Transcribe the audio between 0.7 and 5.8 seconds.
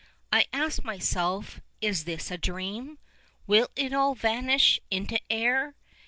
myself, Is this a dream? Will it all vanish into air?